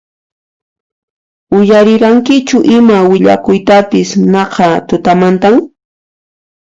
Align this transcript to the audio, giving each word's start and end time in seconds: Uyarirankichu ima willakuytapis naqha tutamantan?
Uyarirankichu 1.59 2.57
ima 2.77 2.97
willakuytapis 3.11 4.09
naqha 4.33 4.69
tutamantan? 4.87 5.55